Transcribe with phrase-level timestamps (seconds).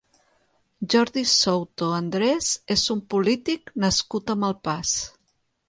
[0.93, 4.99] Jordi Souto Andrés és un polític nascut a Malpàs.